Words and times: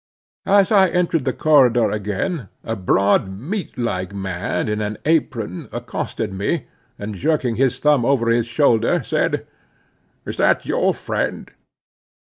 As 0.47 0.71
I 0.71 0.89
entered 0.89 1.25
the 1.25 1.31
corridor 1.31 1.91
again, 1.91 2.49
a 2.63 2.75
broad 2.75 3.29
meat 3.39 3.77
like 3.77 4.15
man, 4.15 4.67
in 4.67 4.81
an 4.81 4.97
apron, 5.05 5.69
accosted 5.71 6.33
me, 6.33 6.65
and 6.97 7.13
jerking 7.13 7.55
his 7.55 7.77
thumb 7.77 8.03
over 8.03 8.27
his 8.31 8.47
shoulder 8.47 9.03
said—"Is 9.03 10.37
that 10.37 10.65
your 10.65 10.95
friend?" 10.95 11.51